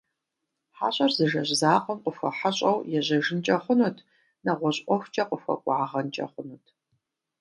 Хьэщӏэр 0.77 1.11
зы 1.17 1.25
жэщ 1.31 1.49
закъуэм 1.59 1.99
къыхуэхьэщӏэу 2.03 2.85
ежьэжынкӏэ 2.97 3.55
хъунут, 3.63 3.97
нэгъуэщӏ 4.45 4.83
ӏуэхукӏэ 4.85 5.23
къыхуэкӏуагъэнкӏэ 5.29 6.25
хъунут. 6.31 6.65